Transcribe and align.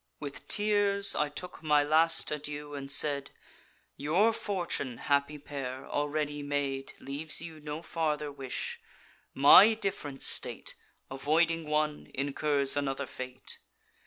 "With 0.19 0.47
tears 0.47 1.13
I 1.13 1.29
took 1.29 1.61
my 1.61 1.83
last 1.83 2.31
adieu, 2.31 2.73
and 2.73 2.91
said: 2.91 3.29
'Your 3.97 4.33
fortune, 4.33 4.97
happy 4.97 5.37
pair, 5.37 5.85
already 5.85 6.41
made, 6.41 6.93
Leaves 6.99 7.39
you 7.39 7.59
no 7.59 7.83
farther 7.83 8.31
wish. 8.31 8.79
My 9.35 9.75
diff'rent 9.75 10.23
state, 10.23 10.73
Avoiding 11.11 11.67
one, 11.69 12.09
incurs 12.15 12.75
another 12.75 13.05
fate. 13.05 13.59